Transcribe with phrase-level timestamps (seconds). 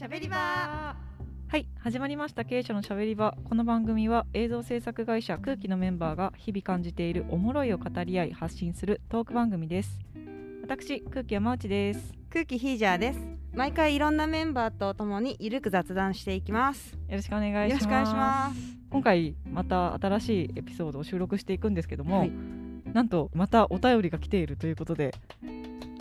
[0.00, 0.38] しゃべり場。
[0.38, 0.96] は
[1.58, 2.46] い始まりました。
[2.46, 3.36] 経営者のしゃべり場。
[3.44, 9.98] この番組は映像制作会社空気のメンバーが日々感じているおもろいを語り合い発信するトーク番組です。
[10.62, 12.14] 私空気山内です。
[12.30, 13.20] 空気ヒージャーです。
[13.52, 16.94] 毎回いろんなメンバーとともにゆるく雑談していきます。
[16.94, 17.68] よろしくお願いします。
[17.68, 18.60] よろしくお願いします。
[18.88, 22.32] 今回また新しいエピソードを収録していくんですけども、はい。
[22.90, 25.12] なんとまたお便りが来ているということで。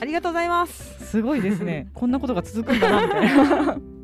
[0.02, 1.06] ありがとうございます。
[1.06, 1.90] すごいですね。
[1.94, 3.78] こんなことが続くんだなみたいな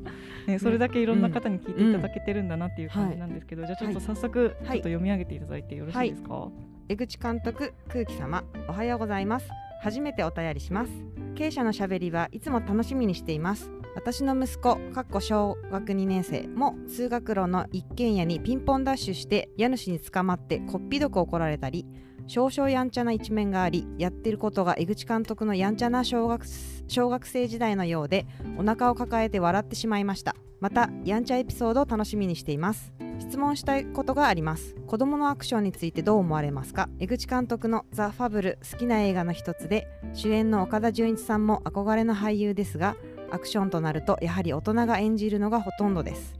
[0.47, 6.49] ね、それだけいろんな方に聞いていただけてるんだなっていう感じなんですけど、じゃあちょっと早速ちょっとはい読み上げていただいてよろしいですか、
[6.89, 9.47] 江口監督空気様おはようございます。
[9.81, 10.91] 初めてお便りします。
[11.35, 13.69] 経営者のしゃべりはいつも楽しみにしています。
[13.95, 21.85] 私の息子かっこ小学2年生も通学路の一軒家にピンポンダッシュして家主に捕まってこっぴどく怒られたり
[22.27, 26.45] 少々やんちゃな一面がありやってることが江口監督のやんちゃな小学
[26.87, 28.25] 小学生時代のようで
[28.57, 30.35] お腹を抱えて笑ってしまいました。
[30.59, 32.93] またやんちゃエピソードを楽しみにしています。
[33.19, 34.75] 質問したいことがあります。
[34.87, 36.89] 子供のアクションについてどう思われますか？
[36.99, 42.95] 江口監督のザ・ファブル好きな映画の一つで主演の岡田准一さんも憧れの俳優ですが
[43.31, 46.35] アクションとなるとやはり大人が演じるのがほとんどです。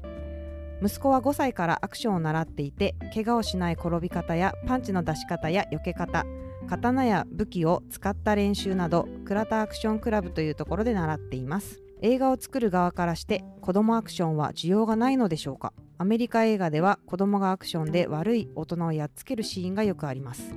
[0.82, 6.26] 息子は5歳からアクションを習っていて怪我をしない転び方やパンチの出し方や避け方
[6.68, 11.82] 刀や武器を使った練習など倉田アクションクラブというところで習っています。
[12.02, 15.74] 映画を作る側からして子供アクションは需要がないのでしょうか。
[15.98, 20.54] アメリカ映画では子供がアクションで悪い大人をやっつけるシーンがよくあります。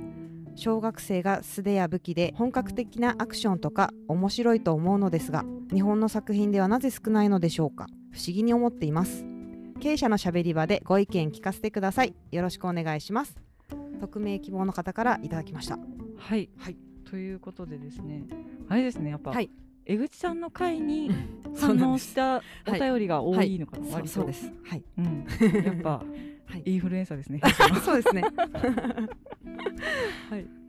[0.55, 7.87] 小学生が素手や武器で本格的なアクションとか面白いと思うのですが日本の作品ではなぜ少ないのでしょうか。
[8.11, 9.38] 不思議に思っています。
[9.79, 12.13] 経営者のしゃべり場でご意見聞かせてください。
[12.31, 13.37] よろしくお願いします。
[14.01, 15.79] 匿名希望の方からいただきました。
[16.17, 16.75] はい、はい。
[17.09, 18.23] ということでですね。
[18.67, 19.49] あれですねやっぱ、はい。
[19.85, 21.09] 江口さんの回に
[21.57, 24.13] 反応したお便りが多いのかな、そう割と。
[24.15, 24.51] そうです。
[24.65, 24.83] はい。
[24.97, 25.25] うん、
[25.63, 26.03] やっぱ
[26.45, 26.63] はい。
[26.65, 27.39] インフルエンサーですね。
[27.85, 28.23] そうですね。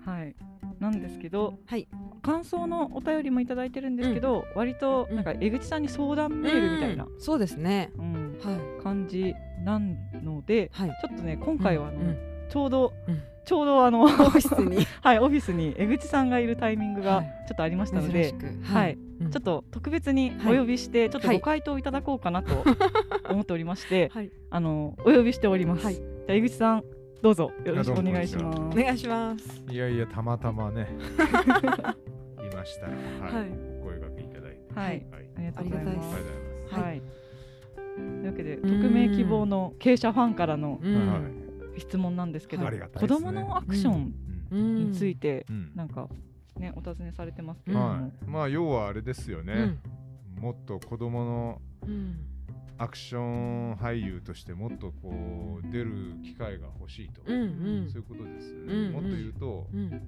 [0.06, 0.36] はい。
[0.78, 1.88] なんですけどはい。
[2.22, 7.20] 感想のお便りもいただいてるんですけど、割となんか江口さんに相談メールみたいな、うん。
[7.20, 7.90] そうですね。
[7.98, 8.12] うん。
[8.12, 8.19] はい
[8.82, 9.34] 感じ
[9.64, 10.90] なのではい。
[10.90, 13.22] ちょっとね今回はあの、うんちょうど、うん。
[13.44, 14.84] ちょうどあのオフィスに。
[15.02, 17.26] はいオフィスに江口さんがいるタイミングがはい。
[17.48, 18.34] ちょっとありましたので、
[18.64, 19.30] はい、うん。
[19.30, 21.38] ちょっと特別にお呼びして、ちょっとはい。
[21.38, 22.64] ご回答いただこうかなと
[23.30, 24.30] 思っておりまして、はい。
[24.50, 25.84] あのお呼びしております。
[25.84, 25.94] はい。
[25.94, 26.84] じゃあ江口さん
[27.22, 27.52] どうぞ。
[27.64, 28.60] よろしくお願いします。
[28.60, 29.64] お願いします。
[29.70, 30.88] いやいや、たまたまね、
[32.50, 32.86] いました。
[32.86, 33.50] ら、はい、はい。
[33.80, 34.74] お声掛けいただいて。
[34.74, 34.88] はい。
[34.88, 35.84] はい、ありがとうございます。
[35.84, 36.74] ありがとうございます。
[36.74, 36.82] はい。
[36.82, 37.02] はい。
[37.96, 38.82] というわけでうん。
[38.82, 40.80] 匿名希望の経営者ファンからの
[41.78, 43.08] 質問なんですけど、子ですね。
[43.08, 44.14] 供のアクション
[44.50, 44.74] うん。
[44.90, 45.72] についてうん。
[45.74, 46.08] なんか
[46.56, 49.78] ねお尋ねされてますけれども、はい、まあ、要はあれですよね。
[50.40, 52.26] もっと子供のうん。
[52.78, 60.02] アクション俳優としてもっとこう出る機会が欲しいと、そういうことですよね、もっと言うと、うん。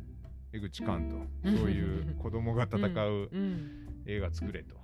[0.55, 1.17] 江口監と
[1.51, 3.89] うんそういう子供が戦ううん。
[4.07, 4.77] 映画作れと、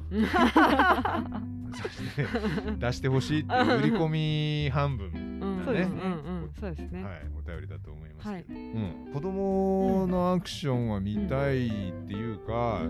[2.79, 5.07] 出してほしいって売り込み半分
[5.41, 5.65] うん。
[5.65, 6.01] そうですね。
[6.03, 7.05] うんうんそうですね。
[7.05, 8.69] はい、お便りだと思いますけど、はい。
[8.73, 8.79] う
[9.11, 11.69] ん、子供のアクションは見たいっ
[12.07, 12.81] ていうか、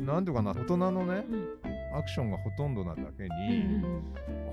[0.00, 1.48] なんていうかな大人のねうん。
[1.96, 3.84] アクションがほとんどなだけうに、ん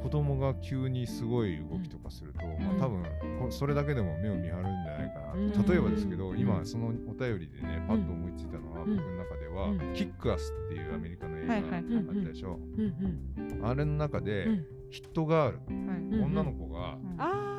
[0.02, 3.04] 子供が急にすごい動きとかすると、まあ、多分
[3.40, 5.68] こそれだけでも目を見張るんじゃないかな、うん。
[5.68, 6.40] 例えばですけど、うん。
[6.40, 8.98] 今そのお便りでねパッと思いついたのは、うん。
[8.98, 9.94] 僕の中では、うん。
[9.94, 11.72] キックアスっていうアメリカの映画はいはい。
[11.72, 14.66] はいあったでしょ、うんあれの中で、うん。
[14.90, 16.98] ヒットガール、女の子が、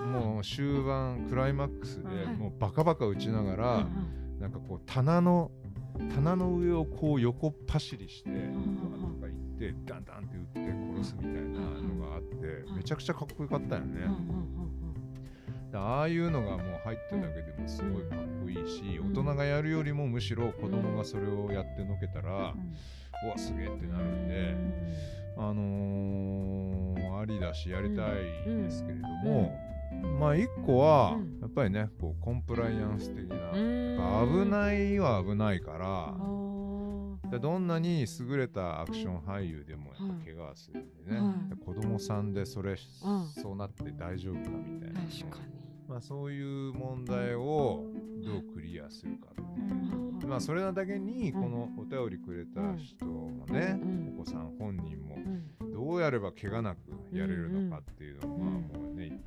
[0.07, 3.87] もう終盤クライマックスで、はいもうバカバカ打ちながら、あ
[4.41, 5.51] なんかこう棚の
[6.15, 9.52] 棚の上をこう横っ走りして、んとか行って
[9.87, 14.01] ダンダンって打って殺すみたいなのがあって、めちゃくちゃかっこよかったよね。
[15.71, 22.55] でああいうのがもう入ってるだけでもすごいかっこいいし、うん大人がやるよりもむしろ子供がそれをやってのけたら、
[23.25, 24.57] うわすげえってなるんで、
[25.37, 28.15] あのーありだしやりたい
[28.45, 29.57] ですけれども、
[30.03, 31.41] まあ一個はうん。
[31.41, 33.95] やっぱりねこうコンプライアンス的な、うん。
[33.95, 36.15] やっぱ危ないは危ないから
[37.39, 41.65] どんなに優れたアクション俳優でもやっぱ怪我はするんでね、はい。
[41.65, 42.77] 子供さんでそれ、ん。
[43.41, 45.53] そうなって大丈夫かみたいな、確かに。
[45.89, 47.87] まあ、そういう問題を
[48.23, 54.15] どうクリアするかっていう、まあそれなだけにこのお便りくれた人もね、うん。
[54.19, 55.73] お子さん本人もうん。
[55.73, 56.81] どうやれば怪我なく
[57.13, 58.43] やれるのかっていうのは、うん。
[58.43, 58.82] もう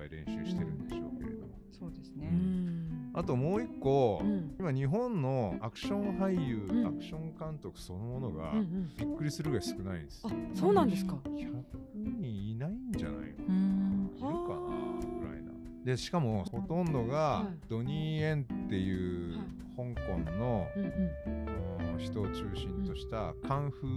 [0.10, 2.30] ぱい練習してるんでしょうけれども、そうですね。
[2.32, 3.12] うん。
[3.14, 4.56] あともう一個、うん。
[4.60, 6.88] 今日本のアクション俳優、うん。
[6.88, 8.92] アクション監督そのものがうんうん。
[8.98, 11.64] びっくりするぐらい少ないんですあ、そうなんですか？100
[11.96, 13.24] 人いないんじゃないの？
[13.48, 14.10] うん。
[14.16, 15.52] いるかなぐらいな。
[15.86, 17.58] でしかもほとんどがはい。
[17.70, 19.48] ドニー・エンっていうはい
[19.78, 21.50] 香港のうんうん。
[21.50, 21.56] うん
[21.98, 23.90] 人を中心としたカンフん。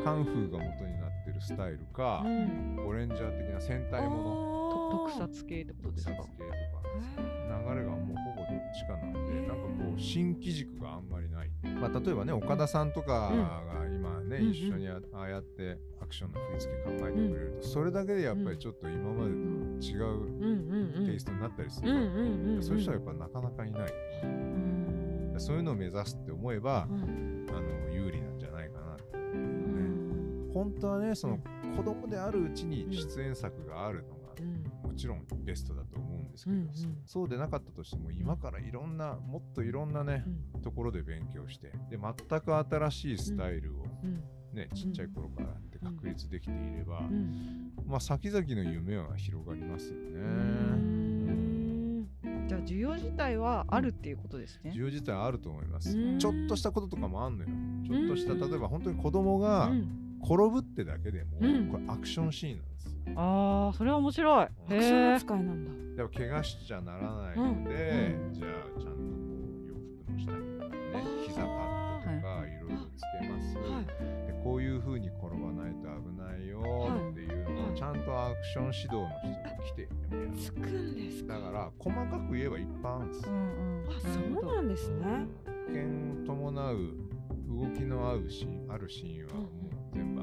[0.00, 2.76] ーカンフーが元になってるスタイルかうん。
[2.76, 4.22] ゴレンジャー的な戦隊もの。
[4.24, 4.57] と
[4.90, 6.12] 特撮系ってことですか？
[6.16, 6.56] 特撮系とか
[7.70, 11.50] 流れがもうほぼどっちかなんでなんかこう新機軸があんまりない、
[11.80, 14.50] まあ、例えばね岡田さんとかが今ね、うん。
[14.50, 19.36] 一緒にあああやってアクションの振り付け考えてくれると、それだけでやっぱりちょっと今までと
[19.86, 20.42] 違ううん。
[20.42, 21.06] うんうん。
[21.06, 22.62] テイストになったりすうんうる、んうん。
[22.62, 23.92] そういう人はやっぱなかなかいない、
[24.24, 25.34] うん。
[25.38, 27.46] そういうのを目指すって思えばう、ん。
[27.50, 29.04] あの有利なんじゃないかなって。
[29.16, 30.50] うん。
[30.52, 31.38] 本当はねその
[31.76, 34.18] 子供であるうちに出演作があるのが
[34.98, 36.68] ちろんベストだと思うんですけど、うんうん。
[37.06, 40.24] そうでなかったとしても今からいろんなもっといろんなね
[40.54, 40.62] うん。
[40.62, 44.22] ところで勉強してで全く新しいスタイルをうん。
[44.52, 47.72] ね、ちっちゃい頃からって確立できていれば、うん。
[47.86, 50.00] まあ先々の夢は広がりますよね。
[50.20, 52.08] うん。
[52.48, 54.72] じゃあ需要自体はあるっていうことですね。
[54.74, 55.96] 需要自体あると思います。
[55.96, 56.18] うん。
[56.18, 57.50] ちょっとしたこととかもあんのよ。
[57.86, 60.04] ちょっとしたうん例えば本当に子供がうん。
[60.20, 61.68] 転ぶってだけでも、うん。
[61.68, 62.87] これアクションシーンなんですよ。
[63.20, 64.44] ああそれは面白い。
[64.44, 65.70] アアクション扱いなんだ。
[65.96, 72.60] でも怪我しちゃならないので、うんじゃあちゃんとこう洋服の下にね膝パッドとかい。
[72.60, 73.86] ろいろつけます、はい。
[74.28, 77.10] でこういう風に転ばないと危ないよはい。
[77.10, 81.34] っていうのをちゃんとアクション指導の人が来てやるつくんですか？
[81.34, 83.26] だから細かく言えばいっぱいあるんです。
[83.26, 83.90] よ、うんうん。
[83.90, 85.26] あ、そうなんですね。
[85.66, 85.82] 危険
[86.22, 86.76] を伴う
[87.48, 89.48] 動きの合うシーンあるシーンはもう
[89.92, 90.17] 全部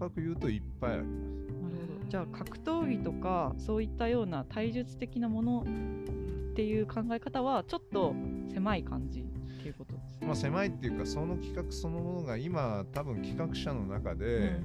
[0.00, 1.12] かく言うといっぱいあります。
[1.12, 8.14] なるほどじゃあ格闘技とかそういったような体術的なものっていう考え方はちょっと
[8.52, 10.26] 狭い感じっていうことですね。
[10.26, 14.58] まあ、狭いっていうかその企画そのものが今多分企画者の中で、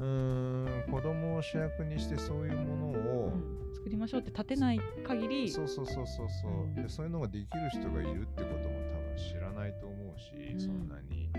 [0.00, 3.32] うーん子供を主役にしてそういうものを、
[3.74, 5.50] 作りましょうって立てない限り。
[5.50, 10.60] そうそうそうそうそう、でそういうのができる人がいるってことも多分知らないと思うし、うん。
[10.60, 11.30] そんなに、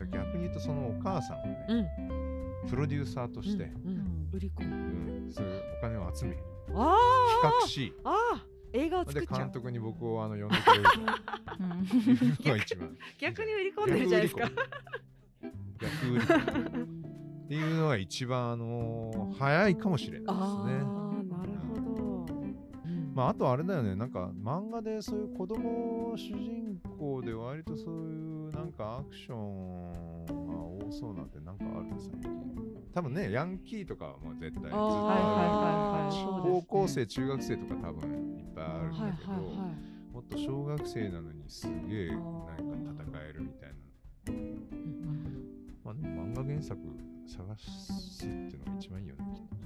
[0.00, 2.19] うん、だ逆に言うとそのお母さんがね、うん。
[2.68, 3.70] プロデューサーとして、
[4.32, 4.76] 売り込む。
[4.76, 6.36] うんそういうお金を集め
[6.74, 6.96] あ
[7.42, 8.44] 企画しあ。
[8.72, 9.50] 映画を作でっちゃう監。
[9.52, 10.84] 督に僕をあの呼んでくれる
[12.36, 14.50] と いうのが一番逆に売り込んでるじゃないですか。
[15.78, 16.82] 逆売り込み
[17.44, 20.34] っていうのが一番あのー早いかもしれないですね。
[20.34, 22.26] ああ、なるほど。
[23.14, 30.39] まあ、あとあれだよね、なんか漫画でそういう子供主人公で割とそういうなんかアクション
[30.90, 32.30] そうなんてなんかある最近。
[32.92, 34.74] 多分ね、ヤンキーとかはもう絶対ずっと
[36.42, 40.12] 高校生、中学生とか多分いっぱいあるんだはいけど、はいはい。
[40.12, 43.76] もっと小学生なのにすげえあなんーか戦えるみたいな。
[44.32, 44.60] うん
[45.84, 46.78] まあでも漫画原作
[47.26, 49.56] 探すっていうのが一番いいよね、きっと。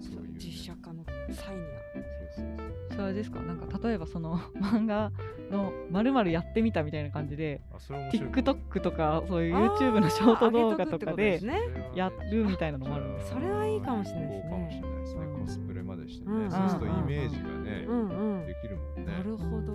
[0.00, 1.68] そういうね実写化の際には。
[1.94, 2.04] そう
[2.36, 2.96] そうそう。
[2.96, 5.12] それですかなんか例えばその 漫画
[5.50, 7.60] のまるまるやってみたみたいな感じで。
[8.12, 11.92] TikTok とかそういう YouTube のショート動画とかであー上げとくってことすね。
[11.94, 14.82] やるみたいなのもあるんですそれはいいかもしれないですね
[15.40, 16.32] コスプレまでしてね。
[16.32, 18.08] うんそうするとイメージがね、うん
[18.40, 18.46] うん。
[18.46, 19.12] できるもんね。
[19.12, 19.72] なるほど。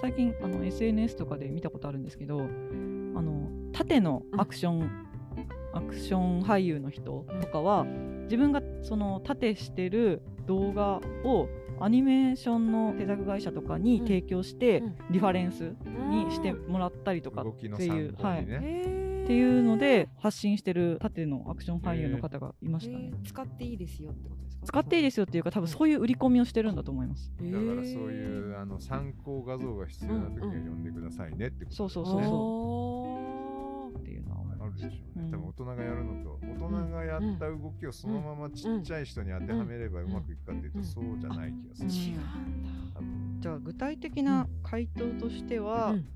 [0.00, 4.90] 最近あの SNS とかで見たことあるんですけどあの縦のアクション、
[5.74, 7.84] アクション俳優の人とかは
[8.24, 11.48] 自分がその縦してる動画を
[11.80, 14.96] アニメーションの制作会社とかに提供して、うん。
[15.10, 15.74] リファレンス
[16.08, 17.68] にしてうんもらったりとかってい
[18.06, 23.12] う、はい、っていうので発信してる縦のアクション俳優の方がいましたね。
[23.24, 24.66] 使っていいですよってことですか？
[24.66, 27.32] 使っていいですよっていうか多分そういう売り込みをしてるんだと思います。
[27.40, 33.98] だだからそういうあの参考画像が必要な時は呼んでくださいねってことそうそうですねそう。
[33.98, 34.44] っていうのは。
[34.64, 41.88] あるでしょう多分大人がやるのと、大人がやった動きをそのままちっちゃい人に当てはめればうまくいくかっていうと、そうじゃない気がする。
[41.90, 43.40] 違うん。
[43.40, 43.42] だ。
[43.42, 45.96] じゃあ具体的な回答としては、うん。
[45.96, 46.06] うん。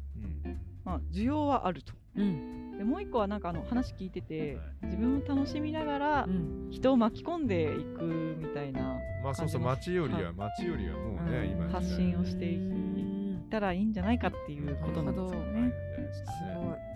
[0.84, 1.92] まあ、需要はあると。
[2.16, 2.78] うん。
[2.78, 4.87] でもう一個はなんかあの話聞いてて、はい。
[4.87, 6.68] 自分を楽しみながらうん。
[6.70, 8.04] 人を巻き込んでいく
[8.38, 10.32] みたいなまあそうそう、街よりははい。
[10.34, 11.50] 街よりはもうね、うん。
[11.50, 15.52] 今発信をしていうんったらいいんじゃないかっていうことなんですよはい。
[15.54, 15.72] ね。
[16.12, 16.56] すかすね。
[16.60, 16.88] じゃあ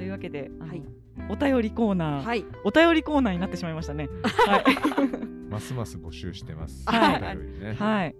[0.00, 0.82] というわけで、はい。
[1.28, 2.22] お便りコーナー。
[2.22, 2.44] はい。
[2.64, 4.08] お便りコーナーになってしまいましたね。
[4.24, 4.64] はい、
[5.50, 6.88] ますます募集してます。
[6.88, 7.20] はい。
[7.20, 7.74] ね。
[7.74, 8.14] はい、はい。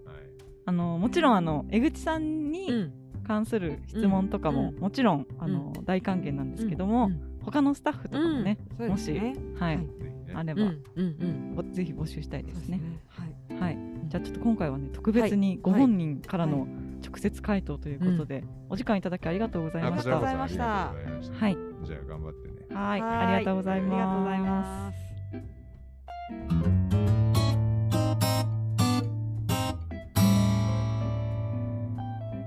[0.67, 2.93] あのもちろんあの江口さんにうん。
[3.27, 4.81] 関する質問とかも、うん。
[4.81, 7.39] もちろんあの、大歓迎なんですけども、うん。
[7.45, 8.89] 他のスタッフとかもね、うん。
[8.89, 9.37] もし、そうですね。
[9.57, 9.87] はい、
[10.35, 10.83] あれば、うん。
[10.97, 11.17] うん。
[11.21, 11.55] うん。
[11.55, 12.81] ぼぜひ募集したいですね。
[13.07, 13.61] はい。
[13.61, 13.79] はい。
[14.09, 16.67] じゃあちょっと今回はね特別にご本人からの
[17.07, 20.01] 直接回答ということで、お時間いただきありがとうございました。
[20.01, 20.91] ありがとうございました。
[20.91, 21.47] ありがとうございました。
[21.47, 22.67] はいじゃあ頑張ってね。
[22.71, 24.47] はい、はいありがとうございありがとうございま。
[24.51, 25.11] ます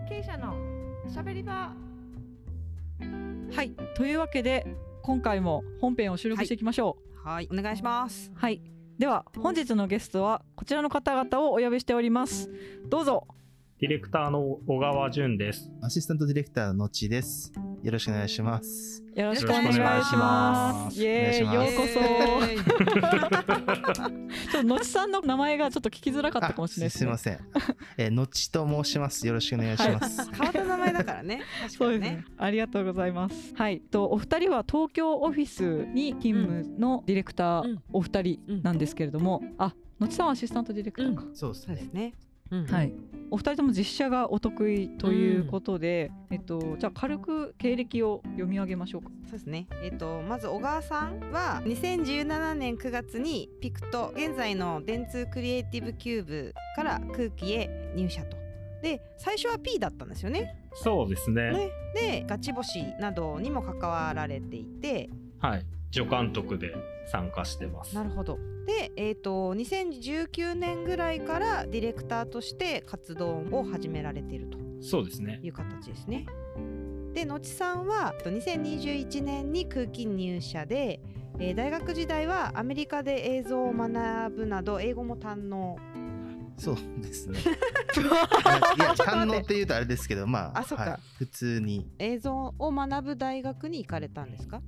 [0.08, 0.56] 経営者の
[1.10, 1.74] しゃべり場
[3.56, 4.66] はい、というわけで
[5.04, 7.28] 今回も本編を収録していきましょう。
[7.28, 8.62] はいお願いしますはい、
[8.98, 12.50] では本日のゲストはこちらの方々をお呼びしております。
[12.90, 13.28] どうぞ。
[13.80, 15.70] ディレクターの小川淳です。
[15.82, 17.51] アシスタントディレクターののちです。
[17.82, 19.03] よろしくお願いします。
[19.15, 20.20] よろしくお願いしよろしくお願いしま。
[20.20, 22.00] ますイエーイ、ようこそ。
[24.51, 27.00] ちょっとのちさんの名前がちょっと聞きづらかったかもしれないですね。
[27.00, 27.39] すいません。
[27.98, 29.25] えー、のちと申します。
[29.25, 30.30] よろしくお願いします。
[30.32, 32.24] 変わった名前だからね確かにねそうですね。
[32.38, 33.53] ありがとうございます。
[33.56, 33.82] はい。
[33.82, 41.25] とお二人は東京オフィスに勤務のディレクター、うんお二人なんですけれども、あ、のちさんはアシスタントディレクターか。
[41.34, 41.94] そうですねそうです。
[41.94, 42.13] ね
[42.53, 42.93] うんはい。
[43.31, 49.10] お二人とも実写がお得意ということで、えっとじゃあ軽く経歴を読み上げましょうか。
[49.24, 49.67] そうですね。
[49.81, 58.38] えっ、とまず小川さんは2017年9月にピクト現在の電通クリエイティブキューブから空気へ入社と。
[58.83, 60.55] で最初は P だったんですよね。
[60.75, 61.51] そうですね。
[61.51, 65.65] ねでガチ星などにも関わられていてはい。
[65.93, 66.73] 助監督で
[67.05, 67.93] 参加してます。
[67.93, 68.39] なるほど。
[68.65, 75.39] で、えー、と2019年ぐらいからディレクターとして活動を始められているとそうですね。
[75.43, 76.25] いう形ですね。
[77.13, 81.00] で、のちさんはと2021年に空気入社で、
[81.39, 85.77] えー大学時代はアメリカで映像を学ぶなど英語も堪能。
[86.57, 87.39] そうですね。
[87.98, 91.89] いや、堪能って言うとあれですけど、まあ、あそっかはい、普通に。
[92.00, 94.62] 映像を学ぶ大学に行かれたんですか？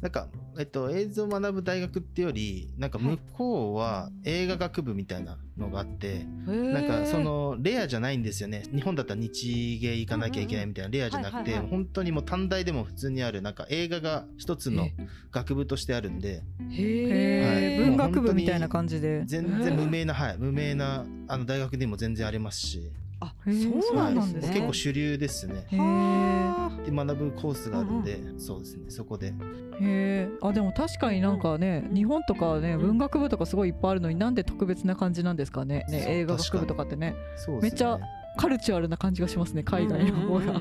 [0.00, 8.64] なんか、えっと、映像を学ぶ大学ってより、なんか向こうは映画学部みたいなのがあって、なんかそのレアじゃないんですよね。
[8.74, 14.88] 日本だったら日芸行かなきゃいけないみたいなレアじゃなくて本当にもう短大でも普通にあるなんか映画が一つの
[15.30, 16.42] 学部としてあるんで。
[16.70, 17.88] へえ、はい。
[17.88, 19.22] 文学部みたいな感じで。
[19.26, 22.90] 全然無名なはい無名なあの大学でも全然ありますし
[23.24, 24.40] あそうなんですね。
[24.40, 25.66] はい結構主流ですね。
[25.68, 25.78] へえ。
[25.78, 28.90] はで学ぶコースがあるんでそうですね。
[28.90, 29.28] そこで。
[29.28, 29.32] へ
[29.80, 30.28] え。
[30.42, 31.94] あでも確かになんかね、うん。
[31.94, 32.80] 日本とかねうん。
[32.80, 35.84] 文学部とかすごいいっぱいあるのになんで特別な感じなんですかね？
[35.88, 37.14] ね映画学部とかってね。
[37.62, 37.98] めっちゃ
[38.36, 40.60] カルチュアルな感じがしますね海外の方が。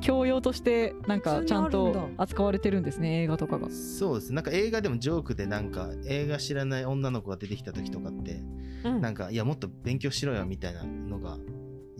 [0.00, 3.70] 教養としてなんかちゃんと扱われてるんですね映画とかが。
[3.70, 4.32] そうです。
[4.32, 8.42] なんか映画でもジョークでなんか映画知らない女の子が出てきた時とかって
[8.84, 9.00] うん。
[9.00, 11.38] なんかいやもっと勉強しろよみたいなのが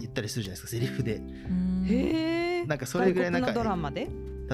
[0.02, 1.20] 言ったりするじゃないですかセリフで。
[1.86, 2.64] へ。
[2.66, 4.08] なんかそれぐらいなんか外国のドラマで、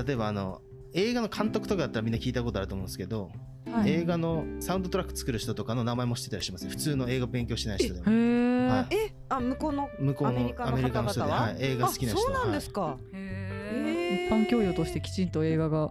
[0.06, 0.62] 例えばあの
[0.94, 3.30] 映画の監督とかだったらみんな聞いたことあると思うんですけど、
[3.70, 3.90] はい。
[3.90, 6.70] 映画のサウンドトラック作る人とかの名前も知ってたりしますね。
[6.70, 8.10] 普通の映画勉強してない人でへも。
[8.10, 8.68] え。
[8.68, 8.94] はい。
[8.94, 11.42] えあ向こうの向こうのアメリカのアメリカの人で、は？
[11.42, 12.98] はい、映画好きな人あそうなんですはか。
[13.12, 14.28] へー。
[14.28, 15.90] 一般教養としてきちんと映画が。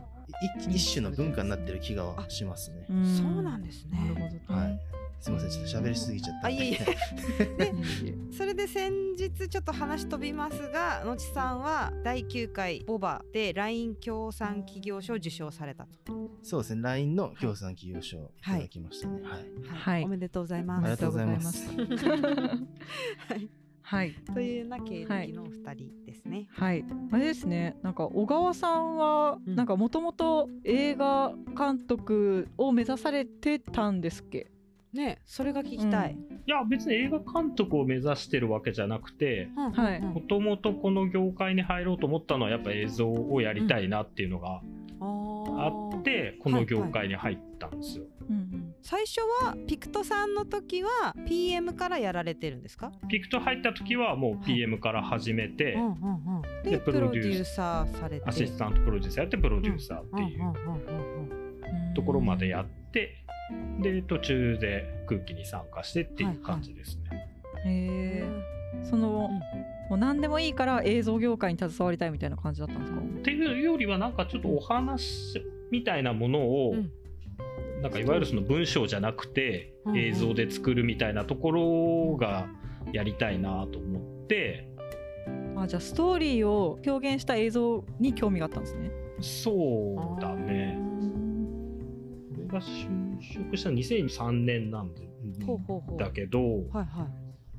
[0.60, 3.06] い、一一種の文化になってる気がしますね、ん。
[3.06, 3.98] そうなんですね。
[4.00, 4.44] なるほどね。
[4.48, 4.80] はい
[5.20, 6.78] すいませんちょっと喋りすぎちゃったあ いえいえ。
[8.32, 18.22] それで先日ちょっと話飛びますがのちさんは第9回ボバで LINE 協賛企業賞を受賞されたと、そうですね LINE の協賛企業賞い。
[18.44, 19.22] ただきましたね。
[19.24, 20.04] はい、はい。
[20.06, 20.84] おめでとうございあます。
[20.86, 21.72] りがとうございます。
[23.28, 23.50] はい。
[23.82, 24.14] はい。
[24.34, 27.78] というような経歴のお二人ですね、はい、あれですね。
[27.84, 29.56] なんか小川さんはうん。
[29.56, 34.52] なんかもともと映画監督を目指されてたんですっけ、
[34.98, 39.72] ねそれが聞きたい、いや、別に映画監督を目指してるわけじゃなくて、うん。
[39.72, 40.00] はい。
[40.00, 40.10] うん。
[40.10, 44.62] もともとこの業界に入ろうと思ったのはやっぱ映像をやりたいなっていうのが
[45.00, 48.06] あって、この業界に入ったんですよ。
[48.30, 58.24] うん最初はピクトさんの時は PM からやられてるんですか、ピクト入った時はもう PM から始めて、うんうんうん、ででプロデューサーされて。
[58.26, 61.30] アシスタントプロデューサーやってプロデューサーっていううんうんうんうん
[61.90, 61.94] うん。
[61.96, 63.26] ところまでやって、
[63.82, 67.28] で途中で空気に参加してっていう感じですね。
[67.66, 69.30] へえその、
[69.90, 73.00] もう何でもいいから映像業界に携わりたいみたいな感じだったんですか？
[73.00, 76.92] っていうよりはなんかちょっとお話みたいなものを、うん。
[77.82, 82.48] なんかいわゆるその文章じゃなくて映像で作るみたいなところが
[82.92, 84.68] やりたいなと思って。
[85.56, 88.92] あじゃあストーリーを表現した映像に興味があったんですね。
[89.22, 90.80] そうだね。
[92.36, 92.90] 俺が就
[93.22, 95.08] 職したの2003年なんで
[95.98, 96.86] だけどはいはい。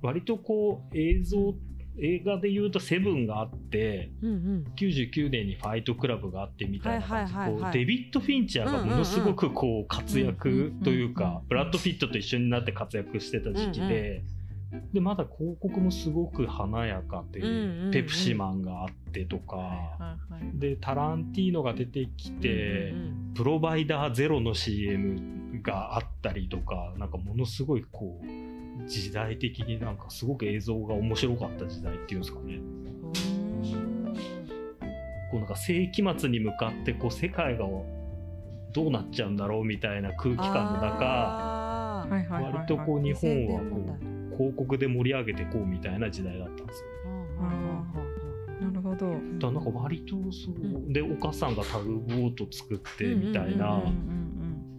[0.01, 1.55] 割とこう映像
[2.01, 4.65] 映画で言うと「セブンがあってうんうん。
[4.77, 7.79] 99年に「ファイトクラブ」があってみたいな感じ。
[7.79, 14.23] デビッド・フィンチャーがものすごくこう活躍といううんうんうんかブラッド・ピットと一緒になって活躍してた時期で
[14.93, 25.17] でまだ広告もすごく華やかで、うんうんうんペプシマンがあってとか、はいはいでタランティーノが出てきて、うんうんプロバイダーゼロの CM
[25.63, 32.61] があったりとかなんかものすごいこう時代的になんかすごく映像が面白かった時代っていうんですかね。
[35.31, 37.67] こうなんか世紀末に向かってこう世界が
[38.73, 46.89] どうなっちゃうんだろうみたいな空気感の中割とこう日本は2000年こう広告で盛り上げてこうみたいな時代だったんですよ。
[48.61, 49.13] なるほど。
[49.39, 50.93] だなんか割とそう、うん。
[50.93, 53.83] でお母さんがタグボート作ってみたいな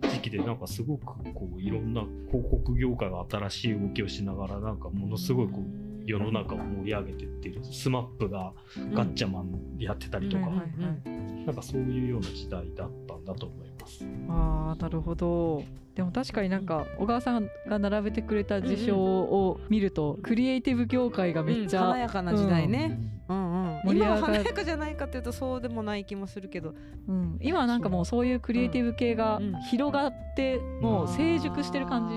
[0.01, 5.63] 時期でなんかすごくこういろんな広告業界が新しい動きをしながらなんかものすごいこう
[6.05, 8.51] 世の中を盛り上げてってるスマップが
[8.93, 14.05] ガッチャマンやってたりとか、なんかそういうような時代だったんだと思います。
[14.27, 15.63] ああなるほど。
[15.95, 23.18] でも確かになんか小川さんが並べてくれた事象を見ると、クリエイティブ業界がめっちゃ、うん華やかな時代ね、うんうん
[23.93, 26.73] 今は華やかじゃないかというとそうでもない気もするけど。
[27.07, 29.53] うん、今はなんかもうそういうクリエイティブ系がうん。
[29.69, 32.07] 広がってもう成熟してる感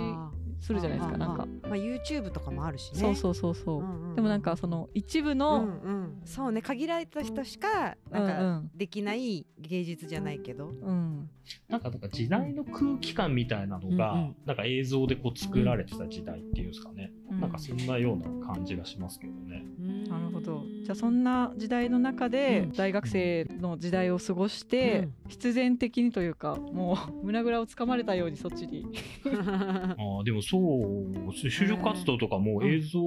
[0.61, 3.00] じするじゃないですかなんか、まあ、YouTube とかもあるしね。
[3.00, 8.71] そうそうそうそう、うんうんでもなんかその一部うの、んうん、そうね限られた人しかなんうんうかん。
[8.75, 11.31] できない芸術じゃないけど、うん。
[11.69, 14.37] なんかなんか時代の空気感みたいなのが、うんうん。
[14.45, 17.41] なんか映像でこう作られてた時代っていうんですかね、うん。
[17.41, 19.64] なんかそんなような感じがしますけどね。
[20.09, 22.73] なるほどじゃあそんな時代の中でうん。
[22.73, 28.85] 大学生の時代を過ごして、必然的にというかもう 胸ぐらをつかまれたようにそっちに。
[29.25, 33.01] あーでもそう就職活動とかも映像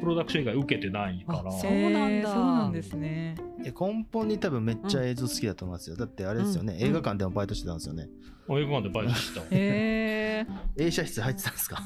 [0.00, 2.32] プロダクション以外受けてないから、あそうなんだ。
[2.32, 3.36] そうなんですね。
[3.64, 3.72] 根
[4.12, 5.96] 本に多分めっちゃ映像好きだと思いますよ。
[5.96, 6.88] だってあれですよね、うん。
[6.88, 8.08] 映画館でもバイトしてたんですよね。
[8.48, 9.46] あ映画館でバイトしてた。
[9.46, 11.82] へえ 映写室入ってたんですか？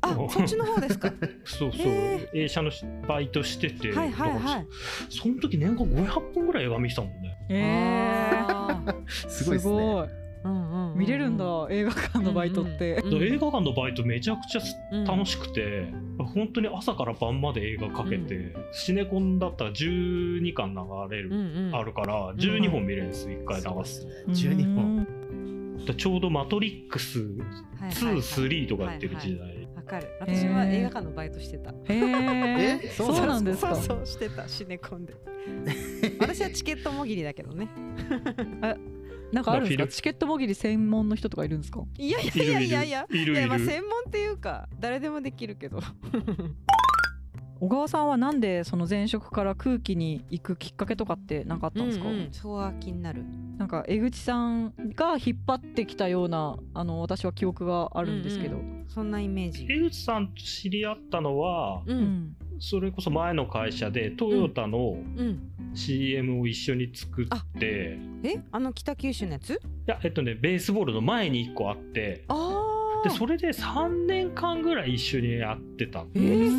[0.00, 1.12] あそっちの方ですか？
[1.44, 1.86] そうそう。
[1.86, 2.70] へ映写の
[3.06, 4.66] バイトしてて、はいはい
[5.08, 7.38] その時年間500本ぐらい映画見てたもんね。
[7.48, 8.94] へえあー。
[9.28, 10.18] すごいですね。
[10.94, 14.60] 見れるんだ映画館のバイトって、うんだから映画館のバイトめちゃくちゃ
[14.92, 15.92] うん楽しくて、
[16.34, 21.74] 本当に朝から晩まで映画かけて、シネコンだったら12巻流れる、うんうん。
[21.74, 24.54] あるから12本見れるんです、1回流すそうですね。
[24.54, 25.06] 12本。
[25.86, 28.16] とちょうど「マトリックスはいはいはい。
[28.16, 28.18] 2」
[28.66, 29.54] 3とかやってる時代、わ
[29.88, 30.08] かる。
[30.20, 31.70] 私は映画館のバイトしてた。
[31.70, 32.88] へええ？
[32.94, 33.74] そうなんですか？
[33.74, 34.46] そうそうしてた。
[34.48, 35.14] シネコンで。
[36.20, 37.68] 私はチケットもぎりだけどね。
[39.32, 39.88] なんかあるんですか？
[39.88, 41.82] チケットもぎり専門の人とかいるんですか？
[41.98, 43.06] いやいやいやいやいや。
[43.10, 43.32] いるいる。
[43.34, 45.80] いやまあ専門っていうか誰でもできるけど
[47.60, 53.24] 小川さんはなんでその前職から空気に行くきっかけとかって何かあったんですか、うんうんそうは気になる。
[53.56, 59.66] なんか江口さんが引っ張ってきたようなあの私は記憶があるんですけど、うんそんなイメージ。
[59.68, 62.00] 江口さんと知り合ったのは、ううん。
[62.00, 65.50] んそれこそ前の会社でトヨタのうん。
[65.74, 67.28] CM を一緒に作っ
[67.60, 68.40] て、え？
[68.50, 69.52] あの北九州のやつ？
[69.54, 72.24] いやえっとねベースボールの前に1個あって。
[72.28, 76.50] あでそれで3年間ぐらい一緒にやってたえー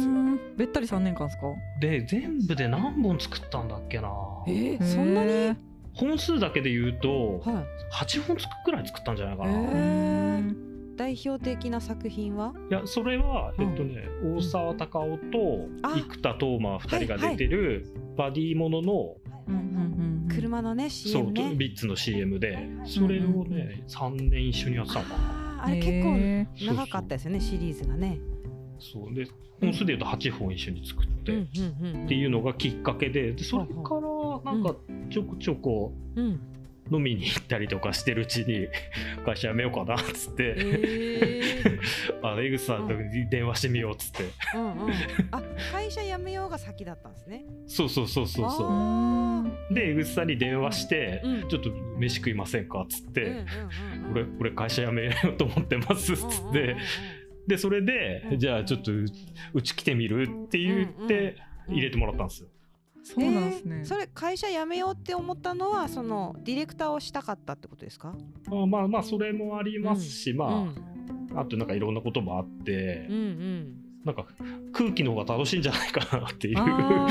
[0.51, 1.43] うんべったり3年間ですか？
[1.79, 4.09] で全部で何本作ったんだっけな。
[4.47, 5.31] えーそんなに？
[5.31, 5.55] へ
[5.93, 10.55] 本数だけで言うとは8本くらい作ったんじゃないかな、へー。
[10.97, 12.53] 代表的な作品は？
[12.69, 15.95] いやそれはえっとね、大沢たかおとあ。
[15.95, 17.85] 生田斗真2人が出てる
[18.17, 19.15] バディものの、
[19.47, 20.27] うんうんうんうん。
[20.29, 21.55] 車のねそう CM ね。
[21.55, 25.63] ビッツの CM でそれをね、3年一緒にやってたのかな。
[25.63, 28.19] あれ結構へ長かったですよねシリーズがね
[28.79, 29.13] そう。
[29.13, 29.27] で
[29.61, 34.75] 本数で言うと8本一緒に作って、っていうのがきっかけででそれからなんか
[35.09, 36.39] ちょこちょこうん。
[36.91, 38.67] 飲みに行ったりとかしてるうちに
[39.25, 41.79] 会社辞めようかなっつって、えー。
[42.27, 42.93] あの江口さんと
[43.29, 44.23] 電話してみようっつって、
[44.55, 44.93] うんうん。
[45.31, 47.45] あ会社辞めようが先だったんですね。
[47.67, 51.47] そうそうそうそうそあうで江口さんに電話して、うん。
[51.47, 54.11] ちょっと飯食いませんかっつって、うんうんうんうん。
[54.11, 56.77] 俺俺会社辞めようと思ってますっつって、うんうんうんうん
[57.49, 59.05] でそれで、うんじゃあちょっとう
[59.53, 61.35] うち来てみるって言って
[61.67, 62.49] うん入れてもらったんですよ。
[63.03, 68.13] そうなんですね、えーそれ会社辞めようって思ったのはそのディレクターをしたかったってことですか？
[68.47, 70.75] まあまあまあそれもありますし、まあ、うん
[71.35, 73.75] あとなんかいろんなこともあって、うんうん。
[74.05, 74.27] なんか
[74.71, 76.57] 空気の方が楽しいんじゃないかなっていう。
[76.57, 77.09] あ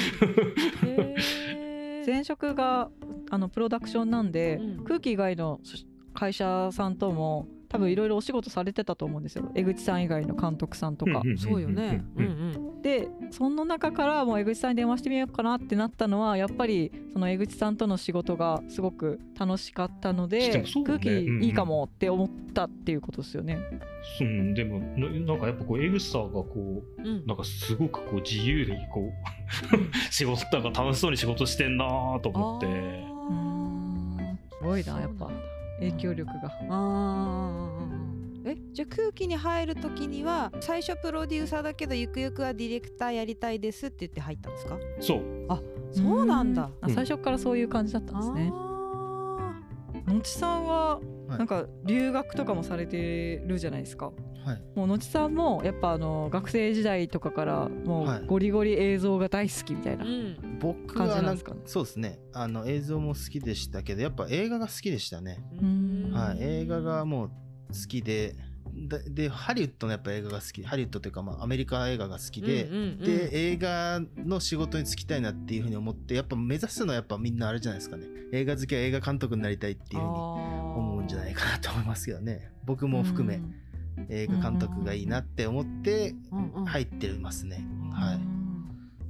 [0.85, 2.07] へー。
[2.07, 2.91] 前職が
[3.31, 4.85] あのプロダクションなんで、うん。
[4.85, 5.61] 空気以外の
[6.15, 9.51] 会社さんとも多分いろいろお仕事されてたと思うんですよ。
[9.55, 11.23] 江口さん以外の監督さんとか。
[11.37, 12.03] そうよね。
[12.17, 12.83] うんううんん。
[12.83, 20.65] でその中からもう江口さんに電話してみようかなってなったのはやっぱりその江口さんとの仕事がすごく楽しかったので、ね。
[20.85, 21.11] 空気
[21.43, 23.59] いいかもって思ったっていうことですよね。
[24.21, 27.27] うん、でもななんかやっぱこう江口さんがこううん。
[27.27, 29.13] なんかすごくこう自由でこう
[30.11, 33.19] 仕事なんか楽しそうに仕事してんなーと思って。
[34.59, 35.31] すごいなやっぱ
[35.81, 36.53] 影響力が。
[36.71, 38.51] あー。
[38.51, 44.79] えじゃあ空気に入る時には最初プロデューサーだけどゆくゆくはディレクターやりたいですって言って入ったんですか？
[45.01, 45.21] そう。
[45.93, 46.71] そうなんだ。
[46.81, 48.51] あ最初からそういう感じだったんですね。
[48.53, 51.03] あのちさんはは
[51.35, 51.39] い。
[51.39, 54.07] なんか留学とかもされてるじゃないですか。
[54.07, 54.13] は
[54.55, 54.63] い。
[54.75, 58.21] もうのちさんもやっぱあの学生時代とかからもはい。
[58.21, 60.05] うゴリゴリ映像が大好きみたいな。
[60.05, 62.19] ーうん僕はなんんかなですかねそうですね。
[62.33, 66.13] あの映像も好きでしたけどやっぱ映画が好きでしたね、ん。
[66.13, 67.35] はい、映画がもう好
[67.89, 68.35] きで
[68.75, 70.65] ででハリウッドのやっぱ映画が好き。
[70.65, 72.99] ハリウッドというか、まあ、アメリカ映画が好きで、うんうんうん。
[73.01, 78.07] で映画の仕事に就きたいなっていうふうに思ってやっぱ目指すのはやっぱみんなあれじゃないですかね。
[78.33, 82.51] 映画好きは映画監督になりたいっていうふうに思うんじゃないかなと思いますけどね。
[82.65, 83.41] 僕も含め
[84.09, 86.15] 映画監督がいいなって思って
[86.67, 88.38] 入ってますね、うんはい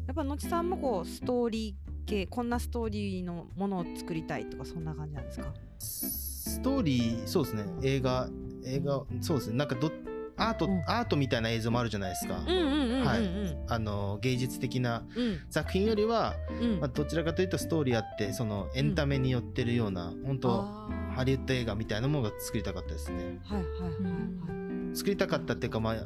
[0.09, 5.53] やっぱのちさんもこうストーリー系こんなストーリーのものを作りたいとかそんな感じなんですか？
[5.79, 7.65] ストーリーそうですね。
[7.83, 8.27] 映画
[8.65, 9.59] 映画そうですね。
[9.59, 9.93] なんかど
[10.39, 10.81] アート、うん。
[10.87, 13.57] アートみたいな映像もあるじゃないですか、うんうんうんうんうんはい。
[13.69, 15.41] あの芸術的なうん。
[15.51, 16.81] 作品よりは、うん。
[16.81, 21.15] まあ、どちらかというとストーリーあってそのエンタメに寄ってるような、本当あー。
[21.17, 23.41] ハリウッド映画みたいなものが作りたかったですね。
[23.45, 25.97] はいはいはい作りたかったっていうかまあ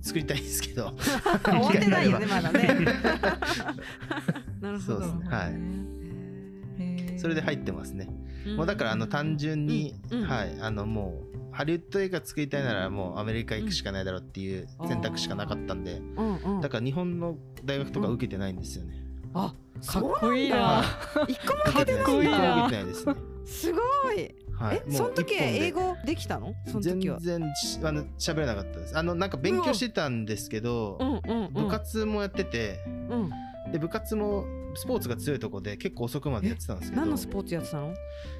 [0.00, 0.86] 作りたいですけど。
[0.86, 0.94] はい
[1.42, 2.68] 終わってないよね まだね。
[4.60, 4.94] なるほど。
[4.94, 7.18] そうですねはい。
[7.18, 8.08] それで入ってますね、
[8.46, 8.56] うん。
[8.56, 10.28] もうだからあの単純に、うんうん。
[10.28, 10.56] はい。
[10.60, 16.60] あのもうハリウッド映画作りたいならもうアメリカ行くしかないだろうっていう選択しかなかったんで、うんうん。
[16.60, 19.54] だから日本の大学とか受けてないんですよね、あ
[19.86, 20.56] かっこいいな。
[20.56, 20.84] は
[21.28, 22.28] 一個も受けてないかっこいい。
[22.30, 23.14] なんだ受けてないですね。
[23.44, 23.78] すご
[24.12, 24.82] いはい。
[24.86, 26.54] えその時英語できたの？
[26.66, 27.18] その全時は。
[27.18, 28.96] 然しあの喋れなかったです。
[28.98, 31.52] あのなんか勉強してたんですけど、うんうんうん。
[31.54, 33.30] 部活もやっててうん
[33.72, 37.02] で部活もスポーツが強いとこで結構遅くまでやってたんですけど。
[37.02, 37.94] 何のスポーツやってたの？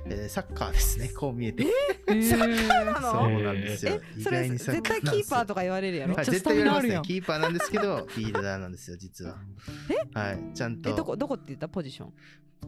[0.07, 1.67] えーサッカーですねこう見えて。
[2.09, 2.67] えー。
[2.85, 3.13] なの？
[3.13, 3.43] そう。
[3.43, 4.01] なんですよ。
[4.19, 6.15] えそれ絶対キーパーとか言われるやろ？
[6.15, 6.89] はい、絶対言われます。
[6.89, 9.37] ねキーパーなんですけどフィールダーなんですよ実は。
[10.15, 10.91] はいちゃんと。
[10.91, 11.69] えどこどこって言った？
[11.69, 12.13] ポジション？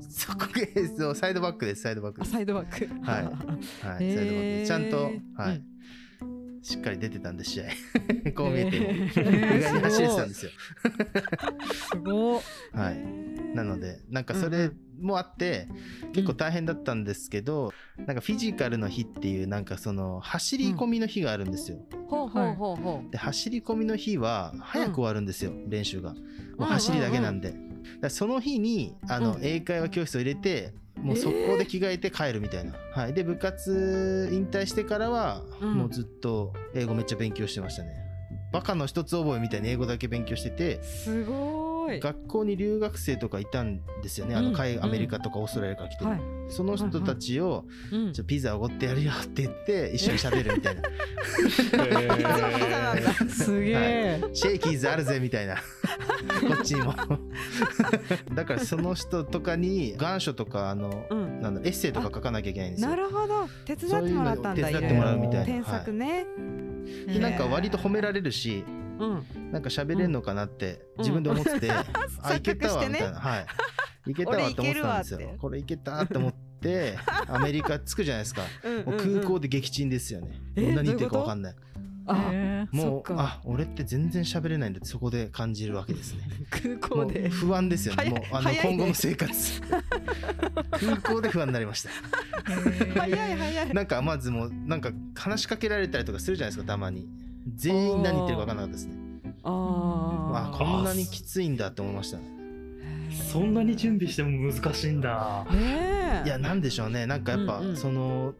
[0.08, 0.46] そこ
[1.14, 2.86] サイドバックですサイドバックサイドバック。
[3.04, 3.24] はい。
[3.24, 3.34] はい、
[3.82, 4.96] サイドバックちゃんと、
[5.36, 5.56] はい。
[5.56, 5.71] うん
[6.62, 7.64] しっかり出てたんで試合。
[8.34, 9.58] こう見えても、へー。
[9.58, 10.50] 意外に走れてたんですよ。
[11.90, 12.40] すごい。
[12.72, 13.56] はい。
[13.56, 14.70] なのでなんかそれ
[15.00, 15.68] もあって、
[16.12, 26.12] 結構大変だったんですけど、なんかフィジカルの日っていうなんかその走り込みの日があるんですよ、ほうほうほうほで走り込みの日は早く終わるんですよ、練習が。
[26.12, 26.18] も
[26.60, 27.54] う走りだけなんで、
[28.08, 29.44] その日にあの、うん。
[29.44, 30.72] 英会話教室を入れて
[31.02, 35.74] もう速攻で着替えて帰るみたいな、はい、で部活引退してからは、うん。
[35.74, 37.90] もうずっと英語めっちゃ勉強してましたね。
[38.52, 40.76] バカの一つ覚えみたいに英語だけ勉強してて。
[40.76, 44.54] うすごい学校に留学生とかいたんですよね、あのうん。
[44.54, 46.20] 海アメリカとかオーストラリアから来てる、はい。
[46.48, 48.12] その人たちを、うん。
[48.12, 50.82] じゃあピザおごってやるよって言って一緒に喋るみたいな。
[52.68, 53.28] なんだ。
[53.28, 54.20] すげえ。
[54.32, 55.56] シェイキーズあるぜみたいな。
[56.48, 56.94] こっちにも。
[58.34, 61.40] だからその人とかに願書とかあの、うん。
[61.40, 62.90] なんだエッセイとか書かなきゃいけないんですよ。
[62.90, 63.48] なるほど。
[63.64, 65.44] 手伝ってもらったんだ手伝ってもらうみたいな。
[65.44, 66.26] 添削ね。
[67.06, 68.64] でなんか割と褒められるし
[68.98, 69.52] うん。
[69.52, 71.70] なんか喋れんのかなって自分で思ってて、
[72.22, 73.46] あいけたわみたいな、はい。
[74.10, 75.18] いけたわって思ってたんですよ。
[75.18, 75.38] 俺いけるわって。
[75.38, 78.42] これいけたって思ってアメリカ着くじゃないですか。
[78.86, 81.54] もう空港で撃沈ですよね、えもう何言ってるか分かんない。
[82.06, 86.22] あもそうあ俺って全然喋れないんだってそこで感じるわけですね。
[86.50, 87.28] 空港で。
[87.28, 88.10] 不安ですよね。
[88.10, 89.62] もうあの今後の生活。
[90.70, 91.90] 空港で不安になりました。
[93.00, 93.74] 早い早い。
[93.74, 97.08] なんかまずもうなんか話しかけられたりとかするじゃないですかたまに
[97.54, 98.94] 全員何言ってるか分かんなかったですね。
[99.44, 102.24] ああこんなにきついんだって思いましたね。
[103.30, 105.46] そんなに準備しても難しいんだ。
[106.24, 107.06] いやなんでしょうね。
[107.06, 107.76] なんかやっぱ、うんうん。
[107.76, 108.34] その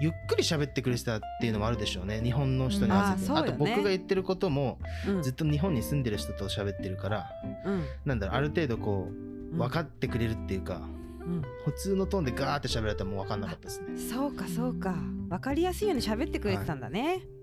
[0.00, 2.20] ゆっくり喋ってくれてたっていうのもあるでしょうね。
[2.22, 5.22] 日本の人に合わせて、あうんあねと僕が言ってることもうん。
[5.22, 7.30] ずっと日本に住んでる人と喋ってるから
[7.64, 7.84] うん。
[8.04, 9.12] なんだろうある程度こう
[9.52, 9.58] うん。
[9.58, 10.82] 分かってくれるっていうか、
[11.20, 11.42] うん。
[11.64, 13.98] 普通のトーンでガーって喋られたらもう分かんなかったですね。
[13.98, 14.94] そうかそうか。
[15.30, 17.16] わかりやすいように喋ってくれてたんだね。
[17.16, 17.37] い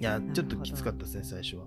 [0.00, 1.64] やなるほどちょっときつかったですね最初は。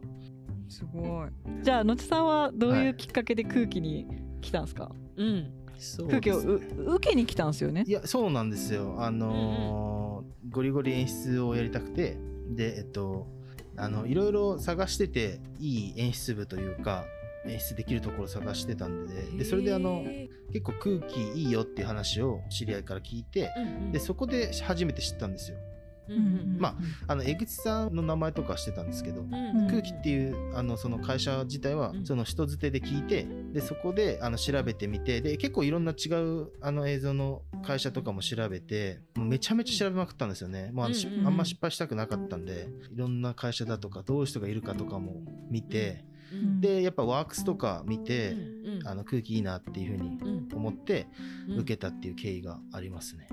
[0.69, 1.29] すごい。
[1.61, 4.07] じゃあのちさんはどういうきっかけで空気に
[4.41, 4.91] 来たんですか？
[5.17, 5.51] うん。
[5.77, 7.83] そう空気を受けに来たんですよね？
[7.85, 7.91] い。
[7.91, 8.95] やそうなんですよ。
[8.99, 12.17] あのーゴリゴリ演出をやりたくて。
[12.49, 13.27] でえっと
[13.77, 17.05] あのいろいろ探してていい演出部というか
[17.47, 19.13] 演出できるところを探してたんで。
[19.37, 20.03] でそれであの
[20.51, 23.49] 結構空気いいよっていう話を知り合いから聞いて。
[23.91, 25.57] でそこで初めて知ったんですよ。
[26.57, 29.23] まあの江口さんの名前とかしてたんですけど、
[29.69, 40.71] 空気っていうあのその会社自体はその人づてで聞いてでそこであの調べてみてで結構いろんな違うあの映像の会社とかも調べてもうめちゃめちゃ調べまくったんですよね。
[40.73, 46.05] もうあの、あんま失敗したくなかったんでいろんな会社だとかどういう人がいるかとかも見て。
[46.59, 48.35] でやっぱワークスとか見て、
[48.85, 51.07] あの空気いいなっていうふうに思って
[51.47, 53.27] 受けたっていう経緯がありますね。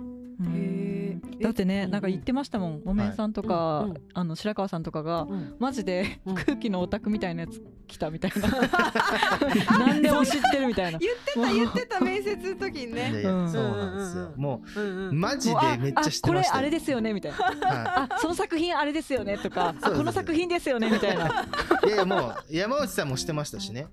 [1.41, 2.83] だってねなんか言ってましたもん。
[2.85, 5.27] お面さんとか、あの白川さんとかが、
[5.59, 8.49] マジで空気のオタクみたいなやつ来たみたいな。
[9.79, 10.99] 何でも知ってるみたいな。
[10.99, 13.21] 言ってた言ってた面接の時にね。
[13.23, 14.33] そうなんですよ。
[14.37, 17.39] もうマジでめっちゃ知ってましたこれあれですよねみたいな。
[18.03, 21.31] あその作品あれですよねとかこの作品ですよねみたいな
[21.87, 23.87] いやもう山内さんもしてましたしね。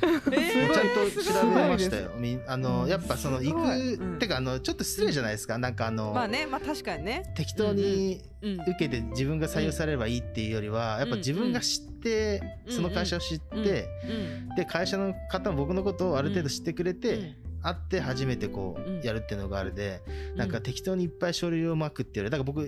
[0.00, 2.10] ちゃんと調べましたよ。
[2.46, 5.58] あのやっぱその行くてかあのちょっと失礼じゃないですか。
[5.58, 7.32] なんかあのまあねまあ確かにね。
[7.34, 13.88] 適当に受けて自分が採用されればいいっていうよりはやっぱ自分が知ってその会社を知って
[14.56, 22.66] で会社の方も僕のことをある程度知ってくれて会って初めてこうやるっていうのがあるで、うん、なんか適当にいっぱい書類をまくっていうだから僕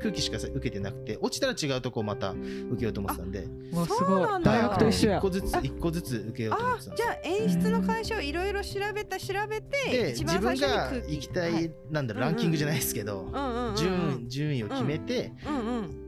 [0.00, 3.48] 空気しか受けてなくて落ちたら違うとこまた受けようと思ってたんで。
[3.88, 4.52] そうなんだ。
[4.52, 5.18] 大学と一緒や。
[5.18, 13.32] 1個ずつ1個ずつ受けようと思ってたんですじゃあ演出の会社をいろいろ調べた調べてで自分が行きたい、はい、なんだろうランキングじゃないですけど、
[13.76, 15.32] 順順位を決めて、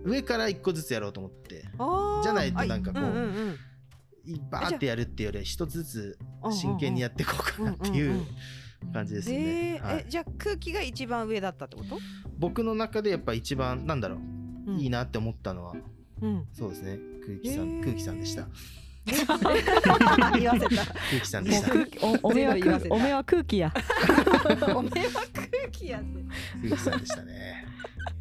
[0.04, 1.64] 上から1個ずつやろうと思って。
[2.22, 3.68] じゃないとなんかこう。
[4.50, 6.18] バーってやるっていうよりは一つずつ
[6.50, 8.26] 真剣にやっていこうかなっていう
[8.92, 9.80] 感じですね。
[9.84, 11.98] えじゃあ空気が一番上だったってこと？
[12.38, 14.18] 僕の中でやっぱ一番なんだろ
[14.66, 15.74] う、いいなって思ったのは、
[16.52, 18.48] そうですね空気さん空気さんでした。
[19.06, 19.16] 言
[20.48, 21.72] わせた空気さんでした。
[22.22, 22.56] おめは
[22.90, 23.72] おめは空気や。
[24.76, 24.92] おめは
[25.32, 26.68] 空気やって。
[26.68, 27.64] 空気さんでしたね。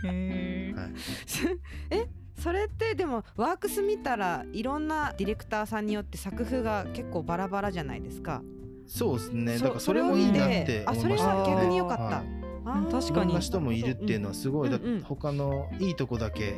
[0.05, 0.73] へ
[1.91, 2.07] え。
[2.37, 8.41] それってでもワークス見たらいろんなディレクターさんによって作風が結構バラバラじゃないですか。
[8.85, 9.57] そうですね。
[9.57, 13.33] だからそれもいいなってあそれは逆に良かった、はい、確かに。
[13.33, 16.55] な人もいるっていうのはすごい、だ他のいいとこだけ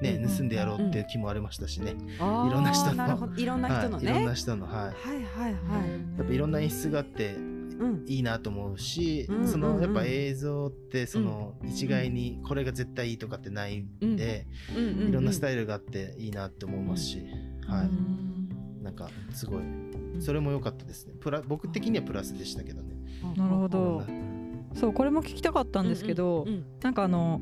[0.00, 3.36] ね、盗んでやろうっていう気もありましたしね、いろんな人の。
[3.36, 4.74] いろんな人のね、いろんな人のはい。
[4.76, 5.52] はいはいはい。
[6.16, 7.36] やっぱいろんな演出があって
[8.06, 14.46] いいなと思うし、そのやっぱ映像ってその一概にこれが絶対いいとかってないんで、
[15.08, 17.22] いろんなスタイルがあっていいなって思いますし、
[17.66, 19.62] はい、なんかすごい。
[20.20, 21.14] それも良かったですね。
[21.20, 22.96] プラ僕的にはプラスでしたけどね。
[23.36, 24.02] なるほど。
[24.74, 26.46] そうこれも聞きたかったんですけど、
[26.82, 27.40] なんかあの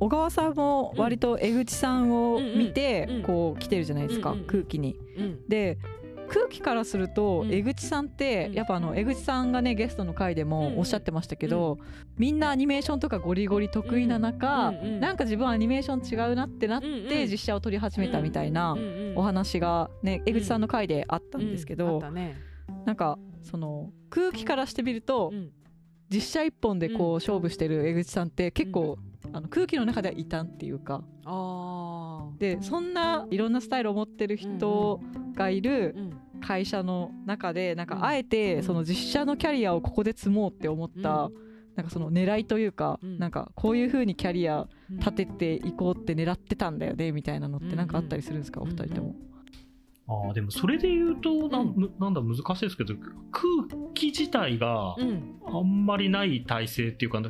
[0.00, 4.96] 小川さんも割と江口さんを見てこう来てるじゃないですか、空気に。
[5.48, 5.78] で
[6.32, 11.78] 空気からすると、江口さんって、やっぱあの江口さんがねゲストの回でもおっしゃってましたけど、
[12.16, 18.76] みんなアニメーションとかゴリゴリ得意な中、なんか自分アニメーション違うなってなって実写を撮り始めたみたいな
[19.16, 22.00] お話がね江口さんの回であったんですけど、
[22.86, 25.32] なんかその空気からしてみると、
[26.08, 28.98] 実写一本でこう勝負してる江口さんって結構、
[29.32, 31.02] あの空気の中では異端っていうか。
[32.38, 35.00] でそんないろんなスタイルを持ってる人
[35.34, 35.94] がいる
[36.40, 41.30] 会社の中でなんかあえてその実写のキャリアをここで積もうって思った
[41.76, 49.14] なんかその狙いというかなんかこういう風にキャリア立てていこうって狙ってたんだよねみたいなのって何かあったりするんですかお二人とも。
[50.28, 52.94] あでもそれで言うとな,、ん、なんだ難しいですけど
[53.30, 53.44] 空
[53.94, 54.96] 気自体が
[55.46, 57.22] あんまりない体制っていうか、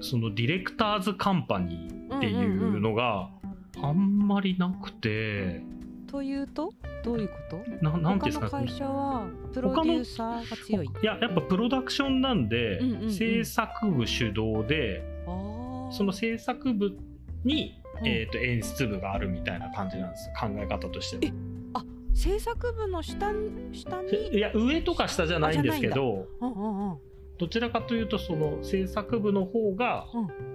[0.00, 3.30] そのディレクターズカンパニーっていうのが
[3.80, 5.62] あんまりなくて。
[6.06, 6.70] というと？
[7.04, 7.64] どういうこと？
[7.82, 8.50] ななんていうんですか？
[8.50, 10.86] 会社はプロデューサーが強い。
[10.86, 15.02] いややっぱプロダクションなんで、うんうんうん、制作部主導で
[15.90, 16.96] その制作部
[17.44, 20.30] に、えーと、演出部があるみたいな感じなんです。
[20.40, 21.32] 考え方としては。
[22.16, 23.32] あ制作部の下
[23.72, 24.36] 下に？
[24.36, 26.98] いや上とか下じゃないんですけど、うんうんうん、
[27.38, 30.06] どちらかというとその制作部の方が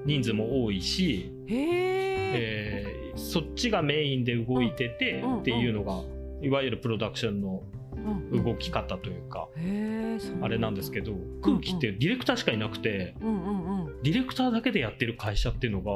[0.05, 6.01] 人数も多いし、うん、えー、そっちがメインで動いててっていうのが、
[6.41, 7.61] いわゆるプロダクションの
[8.31, 9.47] 動き方というか、
[10.41, 13.15] あれなんですけど空気ってディレクターしかいなくて、
[14.03, 15.91] ディレクターだけでやってる会社っていうのが、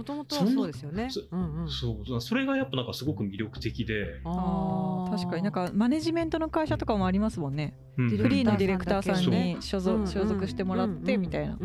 [0.00, 1.10] もともとそうですよね。
[1.30, 4.22] うんうん、そうそれがやっぱなんかすごく魅力的で。
[4.24, 7.76] ああ確かになんかマネジメントの会社とかもありますもんね。
[7.98, 11.58] うん、フリーのディレクターさんに所属所属してもらってみたいな。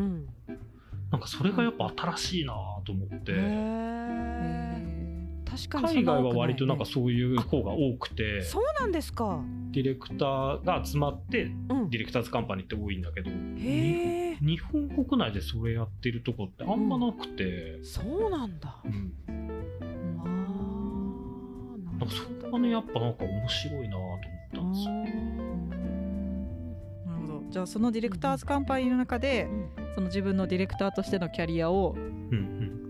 [1.12, 2.54] なんかそれがやっぱ新しいな
[2.86, 3.32] と思って。
[5.70, 8.42] 海外は割となんかそういう方が多くて。
[8.42, 9.42] そうなんですか。
[9.72, 11.52] ディレクターが集まって、
[11.90, 20.24] ディレクターズカンパニーって多いんだけど、へ日本国内でそれやってるとこってあんまなくて、そうなんだ、うん、あ
[22.00, 24.20] なんかそこがねやっぱなんか面白いなと思っ
[24.54, 24.94] たんですよ。
[27.06, 27.44] なるほど。
[27.50, 29.50] じゃあそのディレクターズカンパニーの中で、
[29.94, 31.98] その自分のディレクターとしてのキャリアを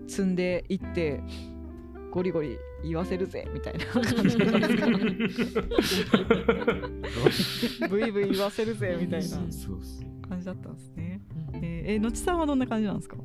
[0.06, 1.20] 積んでいって、
[2.16, 4.38] ゴリゴリ言わせるぜみたいな感じ
[7.90, 9.50] ブイブイ言わせるぜみたいな感
[10.40, 11.20] じだったんです ね。
[11.52, 13.18] えー、のちさんはどんな感じなんですか？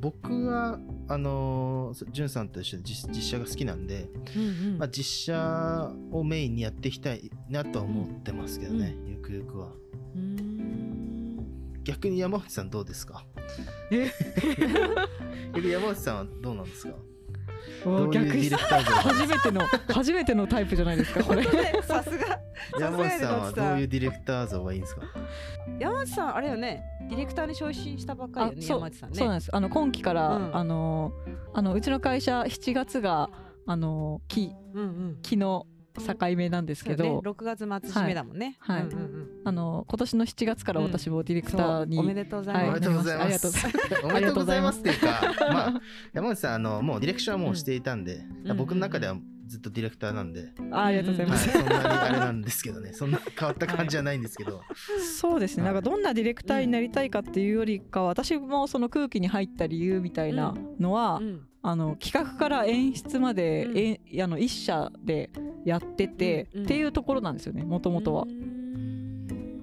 [0.00, 0.78] 僕は
[1.08, 9.72] あのー、じゅんさんと一緒に実写が好きなんで、うんうん、まあ、実写をメインにやっていきたいなとは思ってますけどね、うん、ゆくゆくは。
[11.82, 13.26] 逆に山内さんどうですか？
[13.90, 14.08] え？
[15.68, 16.94] 山内さんはどうなんですか？
[18.12, 18.50] 逆に。
[18.50, 19.60] 初めての
[19.92, 21.44] 初めてのタイプじゃないですかこれ。
[21.82, 22.40] さすが。
[22.80, 25.02] 山内さんはどういうディレクター像がいいんですか？
[25.78, 29.16] 山内さんあれよねディレクターに昇進したばっかりよね山内さんね。
[29.16, 29.54] そうなんです。
[29.54, 31.12] あの今期から、うん、あの
[31.54, 33.30] あのうちの会社7月が
[33.66, 35.66] あの期、うんうん、期の
[36.02, 38.56] 境目なんですけど、ね、6月末締めだもんね。
[38.60, 38.86] はい。
[39.44, 42.68] あの今年の7月から私もディレクターに、おめでとうございます。
[42.68, 43.24] おめでとうございます。
[43.24, 44.04] ありがとうございます。
[44.04, 45.80] おめでとうございますっていうか、まあ
[46.12, 48.24] 山内さんあのもうディレクションはもうしていたんで、
[48.56, 50.48] 僕の中ではずっとディレクターなんで。
[50.72, 51.50] ありがとうございます。
[51.50, 54.62] そんなにあれなんですけどね、そんな変わった感じじゃないんですけど。
[55.18, 55.64] そうですね。
[55.64, 61.20] なんかどんなディレクターになりたいかっていうよりか私もその空気に入った理由みたいなのは、
[61.66, 65.30] あの企画から演出まで、うん、えあの一社で
[65.64, 68.24] やってて、うん、っていうところなんですよねもともとは。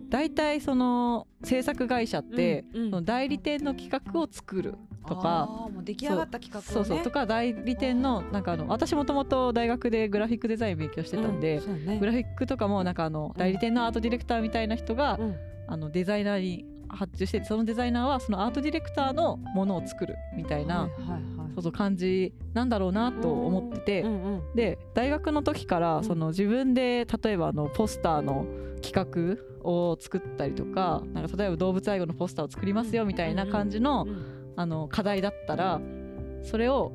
[0.09, 4.75] 大体その制作会社って、うんうん、その代理店の企画を作る
[5.07, 5.47] とか。
[5.73, 15.35] もう出来上がった企画、ね、そうそうとか代理店のなんかあの私もともと大学でグラフィックデザイン勉強してたんで、うんね、グラフィックとかもなんかあの代理店のアートディレクターみたいな人が、うん、
[15.67, 20.89] あのデザイナーに発注してそのデザイナーはそのアートディレクターのものを作るみたいな、
[21.53, 28.45] そうそう感じなんだろうなと思ってて、うんうん、で大学の時からその自分で例えばあのポスターの
[28.81, 34.07] 企画を作ったりとかなんか例えば動物愛護のポスターを作りますよみたいな感じの,、
[34.55, 35.79] あの課題だったら
[36.41, 36.91] それを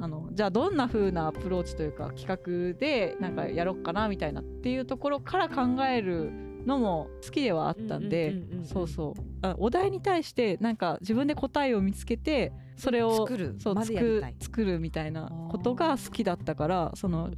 [0.00, 6.30] あのじゃあどんな風なアプローチというか企画でなんかやろうかなみたいなっていうところから考える
[6.66, 9.22] のも好きではあったんでそうそう。
[9.42, 17.30] あお題に対してなんか自分で答えを見つけてそれを作るそう作作るみたいなことが好きだったからその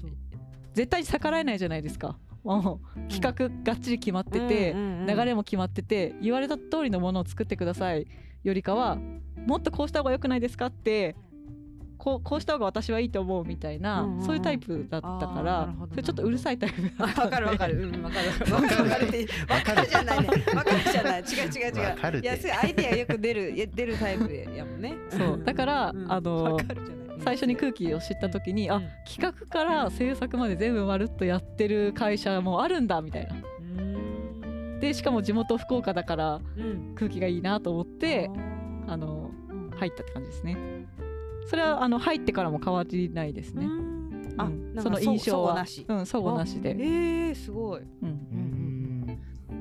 [0.74, 2.18] 絶対逆らえないじゃないですか。
[2.44, 8.08] もう企画がっちり決まってて、流れも決まってて言われた通りのものを作ってください
[8.42, 8.98] よりかは
[9.46, 11.14] もっとこうした方が良くないですかって
[12.02, 18.52] こうこうした方が私はいいと思うみたいな、うんうん、そういうタイプだったからそれちょっとうるさいタイプだったわかるわかるうんわかる。
[18.52, 19.28] わかるわかる。
[19.48, 20.20] わかるじゃない。
[20.20, 21.20] ねわかるじゃない。
[21.20, 22.20] 違う違う違う。
[22.20, 24.96] いやすアイディアよく出る出るタイプやもんね。
[25.10, 25.42] そう。
[25.44, 26.58] だから、うん、あの
[27.24, 33.36] 最初に空気を知った時に、うん、あ企画から制作まで全部まるっとやってる会社もあるんだみたいな。
[34.80, 36.40] でしかも地元福岡だから
[36.96, 38.28] 空気がいいなと思って、
[38.88, 39.30] あの
[39.76, 40.56] 入ったって感じですね。
[41.46, 43.66] それはあの入ってからも変わりないですね。
[44.38, 44.50] あ、
[44.80, 46.76] その印象は、うん、相互なしで。
[46.78, 47.82] ええすごい。
[48.02, 49.06] うん。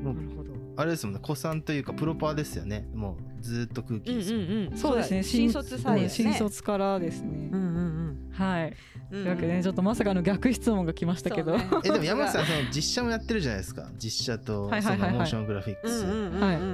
[0.03, 0.51] なるほど。
[0.77, 2.87] あれですもんね、古参というかプロパーですよね。
[2.95, 5.23] もうずっと空気ですそうですね。
[5.23, 7.49] 新卒さえ、新卒からですね。
[7.51, 8.31] うんうんうん。
[8.31, 8.73] はい。
[9.09, 11.57] というわけでね、ちょっとまさかの逆質問が来ましたけど。
[11.83, 13.89] えでも山内さんその実写もやってるじゃないですか。
[13.97, 16.05] 実写とそのモーショングラフィックス、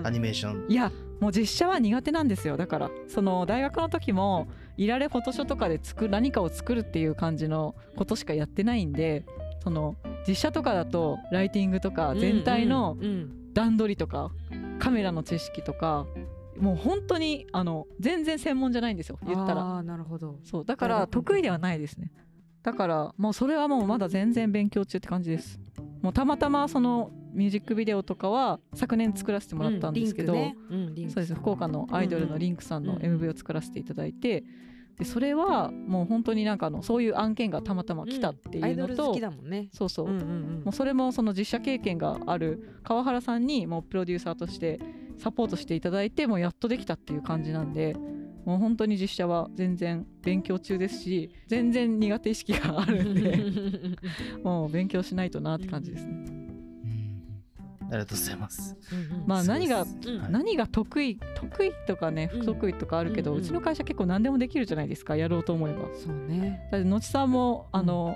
[0.06, 0.72] アニメーション。
[0.72, 2.58] いや、もう実写は苦手なんですよ。
[2.58, 4.48] だからその大学の時も。
[4.78, 9.26] いられフォトショーとかで作何かを作るっていう感じのことしかやってないんで
[9.64, 9.96] その
[10.28, 12.96] 実写とかだとライティングとか全体の
[13.54, 14.32] 段取りとか
[14.80, 16.06] カメラの知識とか
[16.60, 19.84] もう本当にあの全然専門じゃないんですよ言ったら。
[19.84, 20.40] なるほど。
[20.44, 22.12] そうだから得意ではないですね。
[22.64, 25.60] だからもうそれはもうまだ全然勉強中って感じです。
[26.02, 31.36] もうたまたまそのミュージックビデオとかは昨年作らせてもらったんですけど、そうです。
[31.36, 34.44] 福岡のアイドルのリンクさんの MV を作らせていただいて、
[34.98, 44.80] でそれはもう本当になんかのそういう案件がたまたま来たっていうのと、ね、そうそう,、もうそれもその実写経験がある川原さんにもうプロデューサーとして
[45.20, 47.96] サポートしていただいてもうやっとできたっていう感じなんで
[48.44, 53.40] もう本当に実写は全然勉強中ですし全然苦手意識があるんで
[54.42, 56.37] もう勉強しないとなって感じですね。
[57.92, 58.76] りがとうございます。
[59.26, 59.86] まあ何が、
[60.30, 65.90] 何が得意得意とかね不得意とかあるけど、うちの会社結構何でもできるじゃないですかやろうと思えば。
[65.94, 66.68] そうね。
[66.72, 68.16] だってのちさんもあの、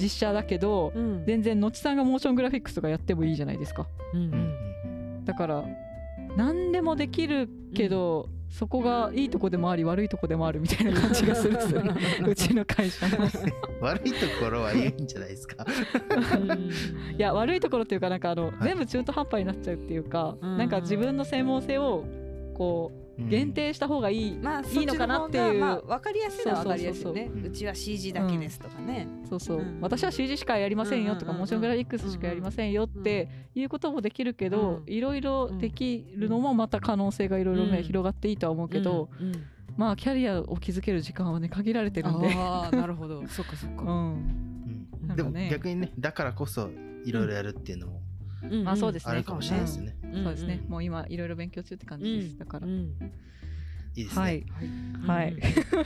[0.00, 0.92] 実写だけど、
[1.26, 3.86] 全然のちさんがモーショングラフィックスとかやってもいいじゃないですか。
[5.24, 5.64] だから
[6.36, 11.56] 何でもできるけど、そこがいいとこでもあり悪いとこでもあるみたいな感じがする
[12.26, 13.18] うちの会社の。
[13.80, 15.64] 悪いところはいいんじゃないですか。
[17.16, 22.04] いや悪いところっていうかなんかあの、はい、全部中途半端になっちゃうっていうか、うん、なんか自分の専門性を
[22.54, 27.30] こう限定した方がいい,、まあ、いいのかなっていう、まあ、分かりやすいのは分かりやすいね。
[27.44, 39.08] うちは CG だけですとかね、そうそう、私は CG しかやりませんよとか、モーショングラフィックスしかやりませんよっていうこともできるけど、いろいろできるのもまた可能性がいろいろね、広がっていいとは思うけど、
[39.76, 42.32] まあキャリアを築ける時間はね限られてるんで。
[42.34, 43.26] ああなるほど。
[43.28, 45.16] そっかそっか、うん。
[45.16, 46.70] でも逆にねだからこそ
[47.04, 47.99] いろいろやるっていうのも、
[48.66, 49.12] あそうですね。
[49.12, 50.64] あるかもしれないですね、そうですね。
[50.68, 52.66] もう今いろいろ勉強中って感じです、だから、
[53.96, 54.22] いいですね。
[54.22, 54.44] はい。
[55.06, 55.36] はい。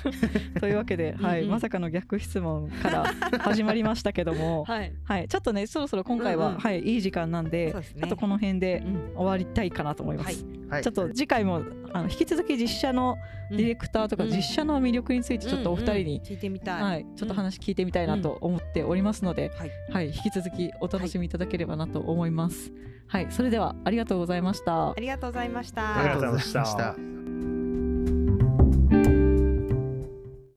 [0.60, 3.04] というわけで、はい、まさかの逆質問から
[3.40, 8.82] 始まりましたけども、 はい、はい、ちょっとね、そろそろ今回は、はい、いい時間なんで、ちょっとこの辺で
[9.14, 10.44] 終わりたいかなと思います。
[10.68, 13.16] はい、ちょっと次回もあの引き続き実写の
[13.50, 19.52] ディレクターとか実写の魅力についてちょっとお二人に、聞いてみたい、はい、ちょっと話聞いてみたいなと思っておりますので、
[19.90, 22.72] はい、引き続きお楽しみいただければなと思います。
[23.06, 24.90] はい、それではありがとうございました。
[24.90, 25.98] ありがとうございました。
[25.98, 27.53] ありがとうございました。